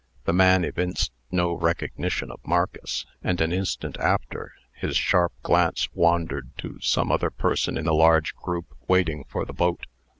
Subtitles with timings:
[0.25, 6.49] The man evinced no recognition of Marcus, and, an instant after, his sharp glance wandered
[6.57, 9.85] to some other person in the large group waiting for the boat.